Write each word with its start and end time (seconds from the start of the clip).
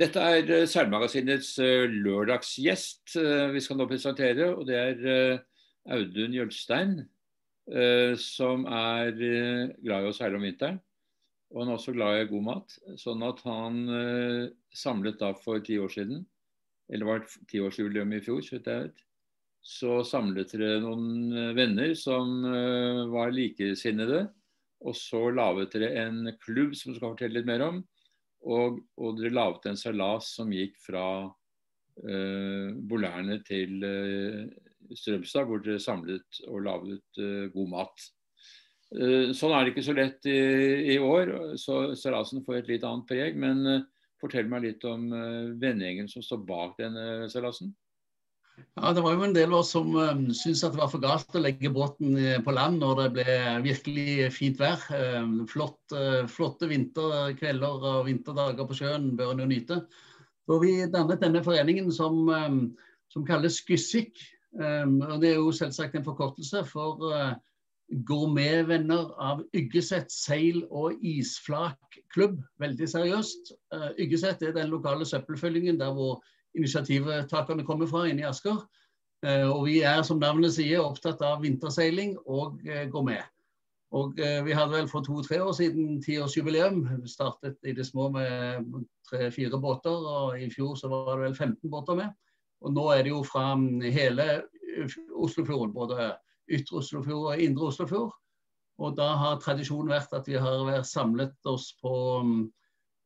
Dette 0.00 0.16
er 0.16 0.64
Seilmagasinets 0.64 1.58
lørdagsgjest 1.60 3.18
vi 3.52 3.60
skal 3.60 3.76
nå 3.76 3.84
presentere. 3.90 4.46
og 4.54 4.62
Det 4.64 4.78
er 4.78 5.42
Audun 5.92 6.32
Jølstein, 6.32 6.94
som 8.16 8.64
er 8.64 9.12
glad 9.12 10.06
i 10.06 10.08
å 10.08 10.14
seile 10.16 10.40
om 10.40 10.46
vinteren. 10.46 10.80
Og 11.52 11.60
han 11.60 11.74
er 11.74 11.76
også 11.76 11.92
glad 11.92 12.16
i 12.16 12.30
god 12.30 12.46
mat. 12.46 12.78
Sånn 12.96 13.26
at 13.28 13.44
han 13.44 13.82
samlet 14.72 15.20
da 15.20 15.34
for 15.36 15.60
ti 15.66 15.76
år 15.76 15.92
siden, 15.92 16.24
eller 16.88 17.10
var 17.10 17.20
det 17.20 17.36
tiårsjubileum 17.52 18.16
i 18.16 18.24
fjor, 18.24 18.40
så 18.40 18.56
vidt 18.56 18.72
jeg 18.72 18.88
vet, 18.88 19.06
så 19.60 20.00
samlet 20.06 20.56
dere 20.56 20.80
noen 20.80 21.54
venner 21.58 21.92
som 21.92 22.40
var 23.12 23.36
likesinnede. 23.36 24.30
Og 24.80 24.96
så 24.96 25.26
laget 25.28 25.76
dere 25.76 26.06
en 26.06 26.24
klubb 26.40 26.72
som 26.72 26.96
skal 26.96 27.10
fortelle 27.12 27.42
litt 27.42 27.52
mer 27.52 27.68
om. 27.68 27.84
Og, 28.48 28.80
og 28.96 29.18
dere 29.18 29.34
laget 29.34 29.68
en 29.68 29.78
seilas 29.78 30.30
som 30.38 30.52
gikk 30.54 30.78
fra 30.80 31.04
uh, 31.28 32.68
Bolærne 32.88 33.40
til 33.44 33.84
uh, 33.84 34.46
Strømstad, 34.96 35.44
hvor 35.48 35.60
dere 35.64 35.82
samlet 35.82 36.40
og 36.48 36.64
laget 36.64 37.20
uh, 37.20 37.50
god 37.52 37.70
mat. 37.74 38.06
Uh, 38.90 39.30
sånn 39.36 39.52
er 39.54 39.66
det 39.66 39.74
ikke 39.74 39.86
så 39.90 39.96
lett 39.96 40.30
i, 40.30 40.40
i 40.96 40.98
år, 40.98 41.34
så 41.60 41.90
seilasen 41.98 42.44
får 42.46 42.62
et 42.62 42.72
litt 42.72 42.86
annet 42.88 43.08
preg. 43.10 43.36
Men 43.36 43.84
fortell 44.20 44.48
meg 44.52 44.66
litt 44.66 44.82
om 44.84 45.06
vennegjengen 45.60 46.08
som 46.12 46.20
står 46.24 46.42
bak 46.48 46.74
denne 46.80 47.28
seilasen. 47.32 47.70
Ja, 48.76 48.92
Det 48.96 49.02
var 49.04 49.14
jo 49.14 49.24
en 49.26 49.34
del 49.36 49.52
av 49.52 49.60
oss 49.60 49.72
som 49.74 49.94
um, 49.96 50.22
syntes 50.34 50.62
at 50.66 50.74
det 50.74 50.80
var 50.80 50.90
for 50.92 51.02
galt 51.02 51.36
å 51.36 51.42
legge 51.42 51.72
båten 51.72 52.16
på 52.44 52.54
land 52.54 52.80
når 52.82 53.00
det 53.00 53.08
ble 53.18 53.36
virkelig 53.64 54.30
fint 54.36 54.60
vær. 54.60 54.82
Um, 54.92 55.42
flott, 55.50 55.80
uh, 55.94 56.24
flotte 56.30 56.68
vinterkvelder 56.70 57.86
og 57.92 58.06
vinterdager 58.08 58.68
på 58.68 58.78
sjøen 58.80 59.12
bør 59.18 59.34
en 59.34 59.44
jo 59.44 59.50
nyte. 59.50 59.80
Så 60.48 60.58
vi 60.62 60.72
dannet 60.90 61.22
denne 61.22 61.44
foreningen 61.46 61.92
som, 61.94 62.24
um, 62.28 62.62
som 63.12 63.26
kalles 63.28 63.60
Skyssik. 63.62 64.18
Og 64.50 65.20
Det 65.22 65.28
er 65.28 65.36
jo 65.38 65.52
selvsagt 65.54 65.94
en 65.94 66.02
forkortelse 66.02 66.64
for 66.66 67.04
uh, 67.06 67.36
gourmetvenner 68.06 69.10
av 69.18 69.42
Yggeset 69.56 70.10
seil- 70.10 70.66
og 70.70 70.98
isflakklubb. 71.06 72.38
Veldig 72.62 72.88
seriøst. 72.88 73.52
Uh, 73.74 73.90
Yggeset 73.98 74.42
er 74.42 74.54
den 74.56 74.70
lokale 74.70 75.06
søppelfølgingen 75.06 75.78
der 75.80 75.94
hvor 75.94 76.20
initiativtakerne 76.58 77.64
kommer 77.66 77.88
fra 77.90 78.06
inne 78.08 78.24
i 78.24 78.28
Asker. 78.28 78.62
Eh, 79.26 79.48
og 79.48 79.66
vi 79.68 79.80
er, 79.84 80.00
som 80.06 80.20
navnet 80.20 80.54
sier, 80.54 80.80
opptatt 80.80 81.20
av 81.24 81.42
vinterseiling 81.44 82.16
og 82.24 82.62
eh, 82.64 82.86
gourmet. 82.92 83.28
Og 83.96 84.20
eh, 84.22 84.38
vi 84.46 84.54
hadde 84.54 84.72
vel 84.72 84.88
for 84.88 85.04
to-tre 85.04 85.40
år 85.42 85.52
siden 85.56 85.98
tiårsjubileum. 86.04 86.84
Startet 87.10 87.58
i 87.66 87.74
det 87.76 87.86
små 87.88 88.08
med 88.14 88.70
tre-fire 89.08 89.60
båter, 89.60 90.06
og 90.14 90.38
i 90.40 90.48
fjor 90.52 90.76
så 90.78 90.88
var 90.92 91.16
det 91.16 91.26
vel 91.26 91.36
15 91.36 91.70
båter 91.72 91.98
med. 91.98 92.14
Og 92.60 92.72
nå 92.76 92.86
er 92.94 93.04
det 93.04 93.12
jo 93.12 93.22
fra 93.26 93.54
mm, 93.58 93.82
hele 93.92 94.28
Oslofjorden, 95.18 95.74
både 95.74 96.12
ytre 96.50 96.78
Oslofjord 96.80 97.32
og 97.32 97.42
indre 97.42 97.68
Oslofjord. 97.72 98.14
Og 98.80 98.96
da 98.96 99.10
har 99.20 99.40
tradisjonen 99.42 99.92
vært 99.92 100.14
at 100.16 100.28
vi 100.28 100.38
har 100.40 100.84
samlet 100.88 101.34
oss 101.50 101.72
på 101.82 101.92
mm, 102.24 102.44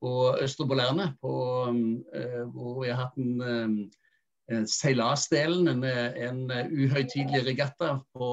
på 0.03 0.13
Østre 0.43 0.67
Bolærne, 0.69 1.13
eh, 1.23 2.43
hvor 2.53 2.83
vi 2.83 2.91
har 2.91 3.07
hatt 3.07 3.17
en, 3.19 3.91
eh, 4.51 4.65
seilasdelen, 4.69 5.69
en, 5.69 5.85
en 5.85 6.41
uhøytidelig 6.51 7.47
regatta 7.47 7.99
på 8.15 8.29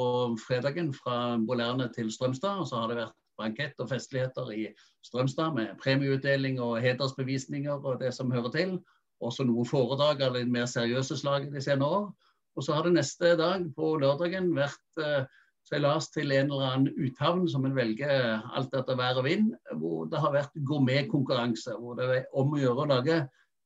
fredagen 0.48 0.94
fra 0.94 1.38
Bolerne 1.38 1.90
til 1.96 2.12
Strømstad. 2.12 2.60
Og 2.60 2.68
så 2.68 2.82
har 2.82 2.88
det 2.92 2.98
vært 2.98 3.18
bankett 3.40 3.80
og 3.80 3.90
festligheter 3.90 4.52
i 4.54 4.66
Strømstad 5.06 5.56
med 5.56 5.78
premieutdeling 5.84 6.60
og 6.62 6.82
hedersbevisninger 6.84 7.74
og 7.86 8.02
det 8.02 8.14
som 8.14 8.32
hører 8.32 8.52
til. 8.52 8.76
Også 9.22 9.46
noen 9.46 9.68
foredrag 9.70 10.22
av 10.26 10.36
det 10.36 10.48
mer 10.50 10.68
seriøse 10.70 11.18
slaget 11.18 11.54
de 11.54 11.62
senere 11.62 12.02
år. 12.02 12.12
Og 12.58 12.66
så 12.66 12.76
har 12.76 12.84
det 12.84 12.98
neste 12.98 13.36
dag, 13.40 13.64
på 13.76 13.96
lørdagen, 14.02 14.52
vært 14.56 15.00
eh, 15.00 15.24
seilas 15.68 16.10
til 16.12 16.32
en 16.36 16.50
eller 16.50 16.72
annen 16.72 17.06
uthavn 17.06 17.46
som 17.50 17.66
en 17.68 17.76
velger 17.76 18.12
alt 18.58 18.74
etter 18.76 18.98
vær 19.00 19.20
og 19.22 19.28
vind, 19.28 19.52
hvor 19.80 20.08
det 20.12 20.22
har 20.24 20.34
vært 20.34 20.58
gourmetkonkurranse. 20.68 21.76
Hvor 21.80 21.98
det 22.00 22.10
er 22.16 22.26
om 22.38 22.56
å 22.56 22.62
gjøre 22.62 22.86
å 22.86 22.90
lage 22.92 23.20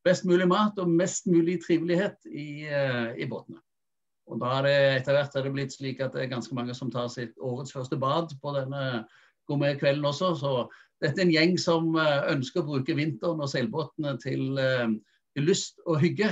best 0.06 0.26
mulig 0.30 0.48
mat 0.50 0.78
og 0.82 0.92
mest 0.92 1.30
mulig 1.30 1.60
trivelighet 1.64 2.28
i, 2.30 2.68
uh, 2.70 3.12
i 3.18 3.28
båtene. 3.30 3.62
Og 4.30 4.40
da 4.42 4.56
er 4.58 4.66
det 4.66 4.76
etter 5.00 5.18
hvert 5.18 5.36
er 5.38 5.46
det 5.46 5.54
blitt 5.54 5.74
slik 5.76 6.00
at 6.02 6.16
det 6.16 6.24
er 6.24 6.32
ganske 6.32 6.56
mange 6.58 6.74
som 6.78 6.90
tar 6.94 7.10
sitt 7.14 7.36
årets 7.38 7.74
første 7.74 7.98
bad 8.02 8.34
på 8.42 8.54
denne 8.56 9.06
gourmetkvelden 9.50 10.06
også. 10.10 10.32
Så 10.42 10.54
dette 11.02 11.22
er 11.22 11.28
en 11.28 11.34
gjeng 11.34 11.58
som 11.62 11.92
uh, 11.98 12.26
ønsker 12.34 12.62
å 12.62 12.70
bruke 12.70 12.98
vinteren 12.98 13.42
og 13.42 13.52
seilbåtene 13.52 14.16
til, 14.22 14.62
til 15.36 15.50
lyst 15.50 15.82
og 15.86 16.00
hygge, 16.02 16.32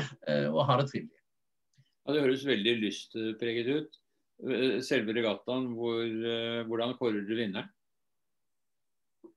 og 0.50 0.64
ha 0.70 0.80
det 0.82 0.90
trivelig. 0.92 1.20
Ja, 2.04 2.14
Det 2.14 2.24
høres 2.26 2.48
veldig 2.48 2.74
lystpreget 2.82 3.70
ut. 3.78 4.03
Eh, 4.44 4.82
selve 4.84 5.14
regattaen, 5.16 5.72
hvor, 5.78 6.04
eh, 6.04 6.64
hvordan 6.68 6.98
kårer 7.00 7.24
du 7.28 7.36
vinneren? 7.36 7.70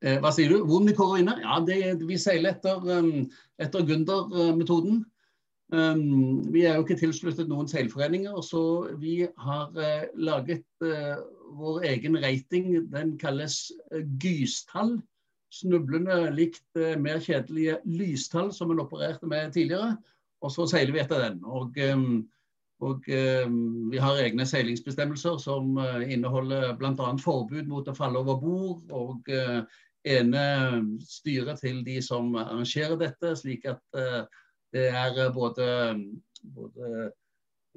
Eh, 0.02 0.18
hva 0.20 0.32
sier 0.34 0.50
du? 0.50 0.64
Hvordan 0.64 0.88
vi 0.90 0.94
kårer 0.98 1.18
vinner? 1.20 1.38
Ja, 1.40 1.60
det, 1.64 2.06
Vi 2.06 2.18
seiler 2.18 2.54
etter, 2.54 2.82
um, 2.98 3.30
etter 3.58 3.86
Gunder-metoden. 3.86 5.04
Um, 5.72 6.52
vi 6.52 6.62
er 6.62 6.76
jo 6.76 6.84
ikke 6.84 6.98
tilsluttet 6.98 7.48
noen 7.48 7.66
seilforeninger, 7.66 8.34
så 8.42 8.92
vi 8.98 9.26
har 9.38 9.70
uh, 9.74 10.04
laget 10.14 10.66
uh, 10.82 11.22
vår 11.58 11.86
egen 11.92 12.18
rating. 12.22 12.90
Den 12.90 13.16
kalles 13.18 13.72
uh, 13.94 14.02
gystall. 14.18 15.00
Snublende 15.50 16.34
likt 16.34 16.76
mer 16.98 17.20
kjedelige 17.22 17.78
lystall 17.86 18.50
som 18.52 18.70
en 18.70 18.82
opererte 18.82 19.26
med 19.26 19.54
tidligere. 19.54 19.94
Og 20.42 20.50
så 20.52 20.66
seiler 20.68 20.92
vi 20.92 21.00
etter 21.00 21.22
den. 21.22 21.38
Og 21.46 21.78
um, 21.94 22.26
og 22.84 23.08
eh, 23.08 23.48
Vi 23.90 23.98
har 23.98 24.18
egne 24.20 24.46
seilingsbestemmelser 24.46 25.38
som 25.40 25.78
eh, 25.80 26.12
inneholder 26.12 26.74
bl.a. 26.76 27.12
forbud 27.22 27.68
mot 27.70 27.88
å 27.88 27.94
falle 27.96 28.20
over 28.20 28.40
bord. 28.40 28.90
Og 28.92 29.30
eh, 29.32 29.62
ene 30.06 30.42
styret 31.00 31.62
til 31.64 31.80
de 31.86 32.00
som 32.04 32.34
arrangerer 32.36 32.98
dette, 33.00 33.32
slik 33.40 33.64
at 33.70 33.80
eh, 33.96 34.26
det 34.76 34.90
er 34.92 35.32
både, 35.32 35.68
både 36.52 36.90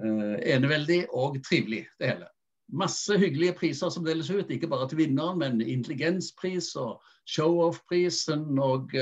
eh, 0.04 0.36
eneveldig 0.58 1.06
og 1.16 1.40
trivelig, 1.48 1.86
det 2.00 2.14
hele. 2.14 2.28
Masse 2.70 3.16
hyggelige 3.18 3.56
priser 3.58 3.90
som 3.90 4.04
deles 4.06 4.30
ut, 4.30 4.52
ikke 4.52 4.68
bare 4.70 4.86
til 4.90 5.00
vinneren, 5.00 5.40
men 5.40 5.64
intelligenspris 5.64 6.76
og 6.78 7.00
show-off-prisen 7.26 8.60
og 8.62 8.94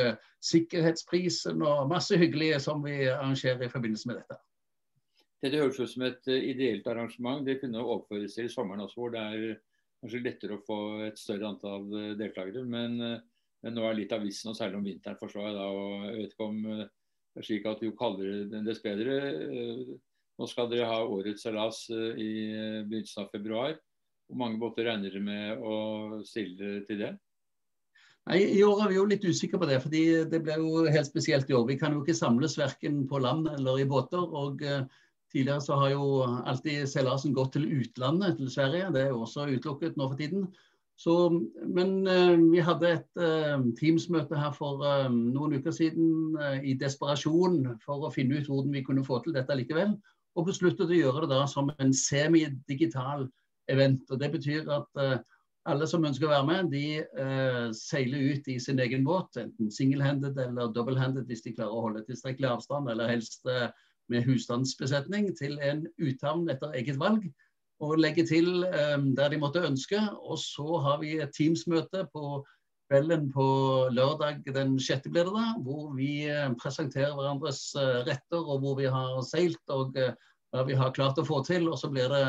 sikkerhetsprisen 0.46 1.66
og 1.66 1.90
masse 1.92 2.16
hyggelige 2.16 2.62
som 2.64 2.86
vi 2.86 3.10
arrangerer 3.12 3.66
i 3.68 3.72
forbindelse 3.74 4.08
med 4.08 4.22
dette. 4.22 4.40
Dette 5.44 5.62
høres 5.62 5.80
ut 5.80 5.92
som 5.92 6.06
et 6.08 6.30
uh, 6.32 6.36
ideelt 6.36 6.88
arrangement. 6.90 7.46
Det 7.46 7.60
kunne 7.62 7.84
overføres 7.84 8.38
til 8.38 8.50
sommeren 8.50 8.86
også, 8.86 9.02
hvor 9.02 9.14
det 9.14 9.24
er 9.24 9.58
kanskje 10.02 10.24
lettere 10.26 10.58
å 10.58 10.64
få 10.66 10.80
et 11.08 11.20
større 11.22 11.52
antall 11.52 11.88
uh, 11.94 12.14
deltakere. 12.20 12.66
Men, 12.66 12.98
men, 12.98 13.76
nå 13.76 13.86
er 13.86 14.00
litt 14.00 14.16
av 14.16 14.26
vissen, 14.26 14.52
og 14.52 14.58
særlig 14.58 14.82
om 14.82 14.88
vinteren, 14.88 15.20
forstår 15.22 15.50
jeg 15.50 15.58
da. 15.60 15.68
og 15.70 16.08
jeg 16.08 16.18
vet 16.22 16.36
ikke 16.36 16.50
om 16.50 16.62
det 16.68 17.44
er 17.44 17.46
slik 17.46 17.70
at 17.70 17.84
Jo 17.86 17.94
kaldere, 17.98 18.64
dess 18.66 18.82
bedre. 18.82 19.18
Nå 20.38 20.46
skal 20.50 20.70
dere 20.72 20.90
ha 20.90 20.98
årets 21.06 21.44
seilas 21.46 21.84
i 21.90 22.32
begynnelsen 22.86 23.24
av 23.24 23.30
februar. 23.34 23.78
Hvor 24.28 24.42
mange 24.42 24.60
båter 24.62 24.90
regner 24.90 25.14
dere 25.14 25.24
med 25.24 25.62
å 25.62 25.78
stille 26.26 26.82
til 26.90 27.02
det? 27.04 27.12
Nei, 28.28 28.42
I 28.58 28.64
år 28.66 28.82
er 28.84 28.90
vi 28.92 28.98
jo 28.98 29.06
litt 29.08 29.24
usikre 29.24 29.60
på 29.62 29.70
det, 29.70 29.78
fordi 29.86 30.02
det 30.28 30.42
blir 30.44 30.60
jo 30.60 30.82
helt 30.92 31.08
spesielt 31.08 31.48
i 31.50 31.56
år. 31.56 31.64
Vi 31.70 31.78
kan 31.80 31.94
jo 31.96 32.02
ikke 32.02 32.18
samles 32.18 32.58
verken 32.60 33.06
på 33.08 33.22
land 33.24 33.48
eller 33.54 33.80
i 33.80 33.88
båter. 33.88 34.20
og 34.20 34.66
Tidligere 35.38 35.62
så 35.62 35.76
har 35.78 35.92
jo 35.94 36.06
alltid 36.50 36.88
seilasen 36.90 37.34
gått 37.38 37.52
til 37.54 37.68
utlandet, 37.70 38.40
til 38.40 38.50
Sverige. 38.50 38.90
Det 38.96 39.04
er 39.04 39.12
jo 39.12 39.22
også 39.22 39.46
utelukket 39.52 40.00
nå 40.00 40.08
for 40.10 40.18
tiden. 40.18 40.48
Så, 40.98 41.14
men 41.78 42.08
eh, 42.10 42.40
vi 42.50 42.62
hadde 42.66 42.90
et 42.96 43.22
eh, 43.22 43.66
Teams-møte 43.78 44.40
her 44.40 44.56
for 44.56 44.82
eh, 44.82 45.06
noen 45.14 45.54
uker 45.60 45.76
siden 45.76 46.34
eh, 46.42 46.64
i 46.72 46.74
desperasjon 46.82 47.60
for 47.84 48.08
å 48.08 48.14
finne 48.16 48.40
ut 48.40 48.50
hvordan 48.50 48.74
vi 48.74 48.82
kunne 48.88 49.06
få 49.06 49.20
til 49.22 49.38
dette 49.38 49.60
likevel. 49.60 49.94
Og 50.34 50.50
besluttet 50.50 50.90
å 50.90 50.98
gjøre 50.98 51.28
det 51.28 51.36
da 51.36 51.44
som 51.50 51.70
en 51.78 51.94
semidigital 51.94 53.28
event. 53.70 54.10
og 54.10 54.24
Det 54.24 54.32
betyr 54.40 54.74
at 54.74 55.04
eh, 55.04 55.20
alle 55.70 55.86
som 55.92 56.10
ønsker 56.10 56.26
å 56.26 56.34
være 56.34 56.50
med, 56.50 56.74
de 56.74 57.04
eh, 57.06 57.64
seiler 57.78 58.34
ut 58.34 58.50
i 58.50 58.58
sin 58.64 58.82
egen 58.82 59.06
båt. 59.06 59.38
Enten 59.38 59.70
single-handed 59.70 60.42
eller 60.48 60.74
double-handed 60.74 61.30
hvis 61.30 61.46
de 61.46 61.54
klarer 61.60 61.78
å 61.78 61.86
holde 61.92 62.08
tilstrekkelig 62.10 62.56
avstand, 62.56 62.90
eller 62.90 63.14
helst 63.14 63.46
med 64.12 64.26
husstandsbesetning 64.28 65.32
til 65.38 65.58
en 65.64 65.86
uthavn 66.00 66.48
etter 66.52 66.76
eget 66.80 67.00
valg. 67.00 67.26
Og 67.84 68.00
legge 68.02 68.26
til 68.26 68.64
um, 68.66 69.12
der 69.18 69.30
de 69.30 69.40
måtte 69.42 69.66
ønske. 69.66 70.00
Og 70.22 70.40
så 70.42 70.80
har 70.86 71.02
vi 71.04 71.18
et 71.22 71.34
Teams-møte 71.38 72.08
på 72.14 72.42
kvelden 72.88 73.28
på 73.34 73.48
lørdag 73.92 74.42
den 74.56 74.78
6. 74.80 75.10
blir 75.12 75.28
det 75.28 75.36
da, 75.36 75.48
hvor 75.62 75.92
vi 75.98 76.12
uh, 76.32 76.56
presenterer 76.62 77.14
hverandres 77.18 77.70
uh, 77.78 78.02
retter 78.08 78.42
og 78.42 78.64
hvor 78.64 78.78
vi 78.80 78.90
har 78.90 79.22
seilt 79.28 79.76
og 79.76 79.94
hva 79.98 80.64
vi 80.66 80.78
har 80.80 80.96
klart 80.96 81.20
å 81.22 81.28
få 81.28 81.44
til. 81.46 81.70
Og 81.70 81.78
så 81.78 81.92
blir 81.94 82.10
det 82.14 82.26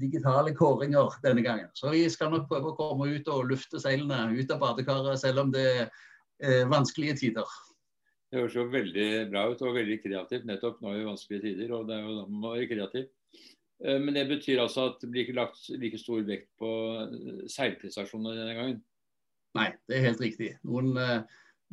digitale 0.00 0.54
kåringer 0.56 1.18
denne 1.24 1.44
gangen. 1.44 1.68
Så 1.76 1.92
vi 1.92 2.04
skal 2.10 2.32
nok 2.32 2.48
prøve 2.50 2.72
å 2.72 2.76
komme 2.76 3.10
ut 3.12 3.28
og 3.32 3.48
lufte 3.52 3.80
seilene 3.80 4.32
ut 4.32 4.52
av 4.52 4.60
badekaret, 4.60 5.20
selv 5.20 5.44
om 5.44 5.52
det 5.52 5.66
er 6.42 6.64
vanskelige 6.72 7.18
tider. 7.20 7.48
Det 8.32 8.40
høres 8.40 8.54
jo 8.56 8.62
veldig 8.72 9.08
bra 9.28 9.42
ut 9.52 9.60
og 9.60 9.74
veldig 9.76 9.98
kreativt. 10.00 10.46
Nettopp 10.48 10.78
nå 10.80 10.94
det 10.96 11.04
vanskelige 11.04 11.44
tider, 11.50 11.74
og 11.76 11.84
det 11.90 11.98
er 11.98 12.06
jo 12.06 12.14
da 12.16 12.22
man 12.24 12.38
må 12.40 12.54
være 12.54 12.70
kreativ. 12.70 13.10
Eh, 13.84 13.98
men 14.00 14.16
det 14.16 14.24
betyr 14.30 14.62
altså 14.62 14.86
at 14.88 15.02
det 15.02 15.10
blir 15.12 15.26
ikke 15.26 15.36
lagt 15.36 15.68
like 15.82 16.00
stor 16.00 16.22
vekt 16.24 16.48
på 16.62 16.70
eh, 17.02 17.42
seilprestasjoner 17.52 18.38
denne 18.38 18.54
gangen? 18.56 18.78
Nei, 19.58 19.68
det 19.84 19.98
er 19.98 20.06
helt 20.06 20.22
riktig. 20.24 20.48
Noen, 20.64 20.96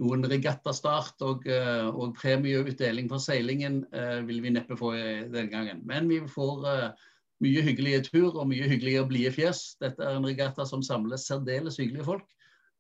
noen 0.04 0.28
regattastart 0.28 1.24
og, 1.24 1.46
og 1.48 2.18
premieutdeling 2.18 3.08
for 3.08 3.24
seilingen 3.24 3.86
vil 4.28 4.42
vi 4.44 4.52
neppe 4.52 4.76
få 4.76 4.90
denne 4.98 5.46
gangen. 5.48 5.80
Men 5.88 6.12
vi 6.12 6.18
får 6.28 6.68
mye 7.40 7.64
hyggelige 7.64 8.02
tur 8.10 8.34
og 8.34 8.50
mye 8.52 8.68
hyggelige 8.68 9.06
blide 9.08 9.32
fjes. 9.32 9.62
Dette 9.80 10.04
er 10.04 10.20
en 10.20 10.28
regatta 10.28 10.68
som 10.68 10.84
samler 10.84 11.24
særdeles 11.24 11.80
hyggelige 11.80 12.10
folk. 12.10 12.28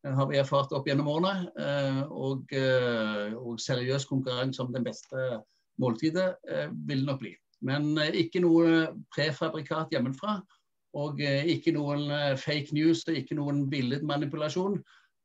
Har 0.07 0.29
vi 0.29 0.37
erfart 0.39 0.71
opp 0.71 0.87
gjennom 0.87 1.09
årene. 1.11 1.49
Eh, 1.59 2.03
og, 2.07 2.53
eh, 2.55 3.33
og 3.35 3.59
seriøs 3.59 4.07
konkurranse 4.07 4.63
om 4.63 4.71
den 4.71 4.85
beste 4.85 5.41
måltidet 5.79 6.31
eh, 6.47 6.69
vil 6.71 7.03
det 7.03 7.09
nok 7.09 7.19
bli. 7.23 7.33
Men 7.67 7.91
ikke 8.15 8.39
noe 8.39 8.93
prefabrikat 9.11 9.91
hjemmefra. 9.91 10.39
Og 10.97 11.19
ikke 11.21 11.69
noen 11.75 12.07
fake 12.39 12.73
news 12.73 13.03
og 13.05 13.17
ikke 13.19 13.35
noen 13.37 13.67
billedmanipulasjon. 13.69 14.79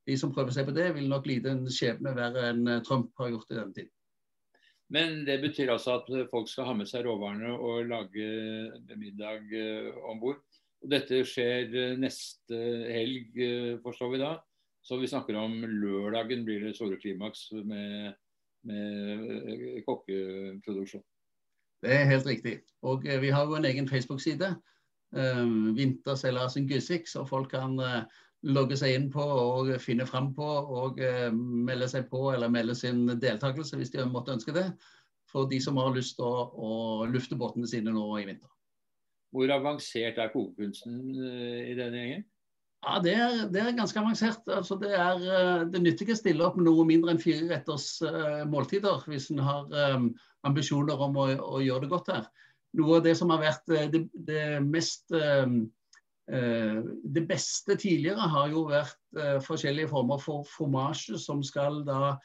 De 0.05 0.17
som 0.21 0.33
prøver 0.35 0.53
seg 0.53 0.67
på 0.69 0.75
det, 0.77 0.91
vil 0.93 1.07
nok 1.09 1.25
lide 1.31 1.55
en 1.55 1.63
skjebne 1.73 2.13
verre 2.19 2.51
enn 2.51 2.67
Trump 2.85 3.15
har 3.17 3.31
gjort 3.33 3.55
i 3.55 3.57
denne 3.57 3.73
tiden. 3.73 3.93
Men 4.93 5.23
det 5.25 5.39
betyr 5.41 5.73
altså 5.73 5.95
at 6.03 6.11
folk 6.29 6.51
skal 6.53 6.69
ha 6.69 6.75
med 6.77 6.91
seg 6.91 7.07
råvarene 7.07 7.55
og 7.55 7.89
lage 7.89 8.27
middag 8.99 9.55
om 10.11 10.21
bord. 10.21 10.43
Dette 10.85 11.23
skjer 11.25 11.97
neste 12.03 12.61
helg, 12.91 13.41
forstår 13.87 14.13
vi 14.13 14.21
da. 14.21 14.35
Så 14.85 14.99
vi 15.01 15.09
snakker 15.09 15.37
om 15.41 15.57
lørdagen 15.65 16.45
blir 16.45 16.61
det 16.67 16.75
store 16.77 16.99
klimaks 17.01 17.47
med, 17.65 18.13
med 18.69 19.31
eh, 19.49 19.81
kokkeproduksjon. 19.87 21.05
Det 21.85 21.93
er 21.93 22.11
helt 22.11 22.27
riktig. 22.29 22.59
Og 22.85 23.07
eh, 23.09 23.21
vi 23.21 23.33
har 23.33 23.49
jo 23.49 23.57
en 23.57 23.65
egen 23.65 23.89
Facebook-side. 23.89 24.55
Uh, 25.15 25.77
Vinterseilasen 25.77 26.67
Gysik, 26.67 27.07
så 27.07 27.23
folk 27.25 27.53
kan 27.53 27.77
uh, 27.79 28.03
logge 28.43 28.75
seg 28.77 28.97
inn 28.97 29.05
på 29.15 29.23
og 29.23 29.69
finne 29.79 30.03
fram 30.09 30.33
på 30.35 30.49
og 30.81 30.99
uh, 30.99 31.31
melde 31.31 31.87
seg 31.93 32.09
på 32.11 32.33
eller 32.33 32.51
melde 32.51 32.75
sin 32.75 33.07
deltakelse 33.23 33.79
hvis 33.79 33.93
de 33.95 34.09
måtte 34.11 34.35
ønske 34.35 34.57
det. 34.57 34.67
For 35.31 35.47
de 35.51 35.61
som 35.63 35.79
har 35.79 35.95
lyst 35.95 36.17
til 36.19 36.27
å, 36.27 36.49
å 36.51 36.73
lufte 37.11 37.39
båtene 37.39 37.71
sine 37.71 37.95
nå 37.95 38.09
i 38.19 38.27
vinter. 38.27 38.51
Hvor 39.35 39.51
avansert 39.55 40.19
er 40.19 40.35
kokekunsten 40.35 40.99
i 41.15 41.79
denne 41.79 42.03
gjengen? 42.03 42.27
Ja, 42.85 42.99
det 43.01 43.13
er, 43.17 43.35
det 43.49 43.61
er, 43.63 43.77
ganske 43.77 44.01
avansert. 44.01 44.49
Altså, 44.53 44.77
det, 44.81 44.91
er, 44.93 45.23
eh, 45.25 45.63
det 45.73 45.81
nytter 45.81 46.05
ikke 46.05 46.17
å 46.17 46.21
stille 46.21 46.45
opp 46.45 46.59
med 46.59 46.67
noe 46.69 46.85
mindre 46.89 47.15
enn 47.15 47.23
fire 47.23 47.47
retters 47.49 47.87
uh, 48.05 48.43
måltider 48.51 49.07
hvis 49.09 49.31
en 49.33 49.41
har 49.41 49.71
um, 49.95 50.11
ambisjoner 50.45 51.01
om 51.07 51.17
å, 51.17 51.29
å, 51.33 51.63
gjøre 51.65 51.87
det 51.87 51.93
godt 51.95 52.11
her. 52.13 52.27
Noe 52.77 52.99
av 52.99 53.07
det 53.07 53.15
som 53.17 53.33
har 53.33 53.41
vært 53.41 53.73
det, 53.95 54.03
det 54.29 54.45
mest 54.67 55.15
um, 55.15 55.63
uh, 56.29 56.83
Det 57.15 57.23
beste 57.31 57.79
tidligere 57.81 58.29
har 58.35 58.53
jo 58.53 58.67
vært 58.69 59.01
uh, 59.17 59.39
forskjellige 59.47 59.89
former 59.95 60.21
for 60.21 60.45
formasje 60.53 61.21
som 61.23 61.43
skal 61.45 61.83
da 61.89 62.17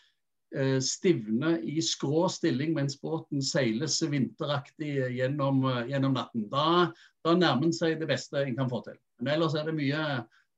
stivne 0.81 1.59
i 1.61 1.75
skrå 1.85 2.23
stilling 2.33 2.71
mens 2.73 2.95
båten 2.97 3.37
seiles 3.45 3.99
vinteraktig 4.01 4.95
gjennom, 5.13 5.59
gjennom 5.85 6.15
natten. 6.15 6.47
Da, 6.49 6.87
da 7.21 7.35
nærmer 7.37 7.67
en 7.67 7.75
seg 7.77 7.99
det 8.01 8.07
beste 8.09 8.41
en 8.41 8.55
kan 8.57 8.71
få 8.71 8.79
til. 8.87 8.97
Men 9.21 9.35
ellers 9.35 9.53
er 9.53 9.69
det 9.69 9.75
mye 9.77 10.01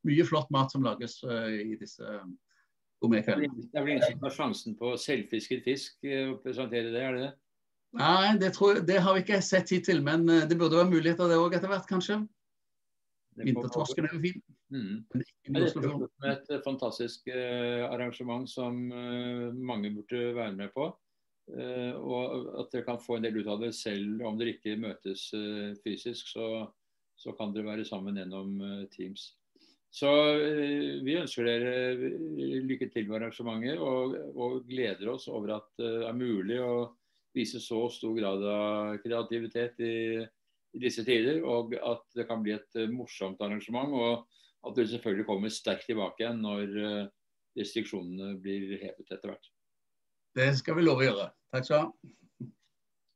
mye 0.07 0.25
flott 0.25 0.49
mat 0.53 0.73
som 0.73 0.85
lages 0.85 1.19
uh, 1.27 1.49
i 1.51 1.75
disse 1.79 2.05
eh, 2.05 2.25
gourmetkveldene. 3.01 3.67
Det 3.69 3.79
er 3.79 3.85
vel 3.85 3.95
ingen 3.95 4.07
som 4.07 4.27
har 4.27 4.35
sjansen 4.35 4.77
på 4.79 4.93
selvfisket 4.99 5.63
fisk 5.65 6.05
å 6.05 6.37
presentere 6.43 6.93
det, 6.93 7.01
er 7.01 7.17
det 7.17 7.23
det? 7.27 7.31
Nei, 7.99 8.37
det, 8.39 8.53
tror, 8.55 8.79
det, 8.87 9.01
har 9.03 9.17
vi 9.17 9.25
ikke 9.25 9.41
sett 9.43 9.73
hittil, 9.73 9.99
men 10.05 10.25
uh, 10.29 10.45
det 10.47 10.57
burde 10.57 10.79
være 10.79 10.93
muligheter 10.93 11.31
det 11.31 11.41
òg 11.41 11.57
etter 11.57 11.71
hvert, 11.71 11.89
kanskje. 11.89 12.21
Vintertorsken 13.41 14.09
er 14.09 14.17
jo 14.17 14.23
fin. 14.25 14.41
Mm. 14.71 14.97
Det 15.11 15.61
er 16.27 16.33
et 16.35 16.51
fantastisk 16.63 17.27
arrangement 17.31 18.43
som 18.47 18.75
mange 19.55 19.91
burde 19.95 20.33
være 20.35 20.51
med 20.55 20.71
på. 20.75 20.89
og 21.51 22.49
at 22.59 22.73
dere 22.73 22.85
kan 22.87 22.99
få 22.99 23.17
en 23.17 23.23
del 23.23 23.39
ut 23.39 23.49
av 23.51 23.63
det 23.63 23.71
selv 23.75 24.23
om 24.27 24.37
dere 24.39 24.53
ikke 24.57 24.75
møtes 24.79 25.29
fysisk, 25.83 26.27
så, 26.27 26.67
så 27.15 27.31
kan 27.39 27.55
dere 27.55 27.71
være 27.71 27.87
sammen 27.87 28.19
gjennom 28.19 28.59
Teams. 28.91 29.29
Så 29.91 30.09
eh, 30.39 31.01
vi 31.03 31.17
ønsker 31.19 31.47
dere 31.47 31.71
eh, 31.91 32.03
lykke 32.63 32.87
til 32.93 33.09
med 33.09 33.17
arrangementet, 33.19 33.79
og, 33.83 34.15
og, 34.31 34.61
gleder 34.67 35.11
oss 35.11 35.27
over 35.27 35.57
at 35.57 35.67
det 35.81 36.05
er 36.07 36.15
mulig 36.15 36.61
å 36.63 36.75
vise 37.35 37.59
så 37.63 37.83
stor 37.91 38.15
grad 38.15 38.43
av 38.47 39.01
kreativitet 39.03 39.81
i, 39.83 39.95
i 40.23 40.83
disse 40.83 41.03
tider. 41.07 41.41
Og 41.43 41.75
at 41.75 42.05
det 42.15 42.27
kan 42.29 42.43
bli 42.43 42.55
et 42.55 42.79
eh, 42.79 42.91
morsomt 42.91 43.43
arrangement. 43.43 43.91
Og 43.91 44.69
at 44.69 44.77
dere 44.77 44.93
selvfølgelig 44.93 45.27
kommer 45.27 45.51
sterkt 45.51 45.89
tilbake 45.89 46.23
igjen 46.23 46.39
når 46.43 46.75
restriksjonene 47.57 48.35
blir 48.39 48.75
hevet 48.77 49.09
etter 49.09 49.31
hvert. 49.31 49.47
Det 50.37 50.51
skal 50.59 50.77
vi 50.77 50.83
love 50.85 51.01
å 51.01 51.07
gjøre. 51.07 51.25
Takk 51.51 51.65
skal 51.67 51.81
du 51.81 51.81
ha. 51.81 52.51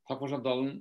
Takk 0.10 0.20
for 0.24 0.34
samtalen. 0.34 0.74